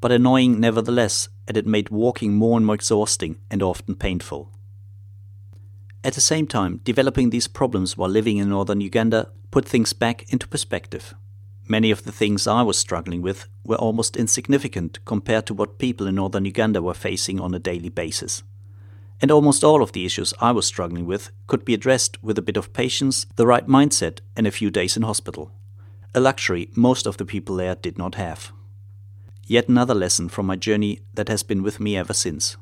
but 0.01 0.11
annoying 0.11 0.59
nevertheless, 0.59 1.29
and 1.47 1.55
it 1.55 1.65
made 1.65 1.89
walking 1.89 2.33
more 2.33 2.57
and 2.57 2.65
more 2.65 2.75
exhausting 2.75 3.37
and 3.49 3.61
often 3.61 3.95
painful. 3.95 4.51
At 6.03 6.13
the 6.13 6.21
same 6.21 6.47
time, 6.47 6.81
developing 6.83 7.29
these 7.29 7.47
problems 7.47 7.95
while 7.95 8.09
living 8.09 8.37
in 8.37 8.49
northern 8.49 8.81
Uganda 8.81 9.29
put 9.51 9.65
things 9.65 9.93
back 9.93 10.31
into 10.33 10.47
perspective. 10.47 11.13
Many 11.67 11.91
of 11.91 12.03
the 12.03 12.11
things 12.11 12.47
I 12.47 12.63
was 12.63 12.77
struggling 12.77 13.21
with 13.21 13.47
were 13.63 13.75
almost 13.75 14.17
insignificant 14.17 14.99
compared 15.05 15.45
to 15.45 15.53
what 15.53 15.77
people 15.77 16.07
in 16.07 16.15
northern 16.15 16.45
Uganda 16.45 16.81
were 16.81 16.95
facing 16.95 17.39
on 17.39 17.53
a 17.53 17.59
daily 17.59 17.89
basis. 17.89 18.41
And 19.21 19.29
almost 19.29 19.63
all 19.63 19.83
of 19.83 19.91
the 19.91 20.05
issues 20.05 20.33
I 20.41 20.51
was 20.51 20.65
struggling 20.65 21.05
with 21.05 21.29
could 21.45 21.63
be 21.63 21.75
addressed 21.75 22.21
with 22.23 22.39
a 22.39 22.41
bit 22.41 22.57
of 22.57 22.73
patience, 22.73 23.27
the 23.35 23.45
right 23.45 23.67
mindset, 23.67 24.19
and 24.35 24.47
a 24.47 24.51
few 24.51 24.71
days 24.71 24.97
in 24.97 25.03
hospital. 25.03 25.51
A 26.13 26.19
luxury 26.19 26.69
most 26.75 27.07
of 27.07 27.15
the 27.15 27.25
people 27.25 27.55
there 27.55 27.75
did 27.75 27.97
not 27.97 28.15
have. 28.15 28.51
Yet 29.47 29.69
another 29.69 29.93
lesson 29.93 30.27
from 30.27 30.45
my 30.45 30.57
journey 30.57 30.99
that 31.13 31.29
has 31.29 31.41
been 31.41 31.63
with 31.63 31.79
me 31.79 31.95
ever 31.95 32.13
since. 32.13 32.57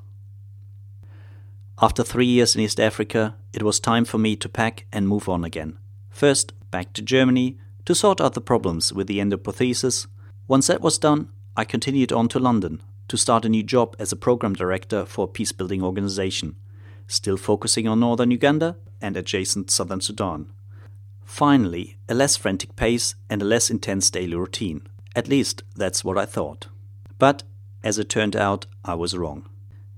After 1.82 2.04
three 2.04 2.28
years 2.28 2.56
in 2.56 2.62
East 2.62 2.80
Africa, 2.80 3.38
it 3.52 3.64
was 3.64 3.80
time 3.80 4.06
for 4.06 4.20
me 4.20 4.36
to 4.36 4.50
pack 4.50 4.86
and 4.92 5.08
move 5.08 5.28
on 5.28 5.44
again. 5.44 5.80
First, 6.12 6.54
back 6.70 6.94
to 6.94 7.02
Germany 7.02 7.58
to 7.86 7.96
sort 7.96 8.22
out 8.22 8.34
the 8.36 8.42
problems 8.42 8.94
with 8.94 9.08
the 9.08 9.18
endoprothesis. 9.18 10.06
Once 10.48 10.68
that 10.68 10.82
was 10.82 11.00
done, 11.00 11.30
I 11.58 11.66
continued 11.66 12.12
on 12.12 12.28
to 12.30 12.40
London 12.40 12.84
to 13.08 13.18
start 13.18 13.46
a 13.46 13.50
new 13.50 13.64
job 13.64 13.96
as 13.98 14.12
a 14.12 14.16
program 14.16 14.54
director 14.54 15.06
for 15.06 15.26
a 15.26 15.28
peacebuilding 15.28 15.82
organization, 15.82 16.56
still 17.08 17.38
focusing 17.38 17.88
on 17.88 18.02
northern 18.02 18.30
Uganda 18.30 18.78
and 19.02 19.18
adjacent 19.18 19.72
southern 19.72 20.02
Sudan. 20.02 20.52
Finally, 21.30 21.96
a 22.10 22.14
less 22.16 22.36
frantic 22.36 22.76
pace 22.76 23.14
and 23.30 23.42
a 23.42 23.46
less 23.46 23.70
intense 23.70 24.10
daily 24.10 24.36
routine. 24.36 24.82
At 25.16 25.30
least 25.30 25.62
that's 25.76 26.04
what 26.04 26.18
I 26.18 26.26
thought. 26.26 26.68
But, 27.20 27.44
as 27.84 28.00
it 28.00 28.10
turned 28.10 28.36
out, 28.36 28.66
I 28.84 28.96
was 28.96 29.16
wrong. 29.16 29.48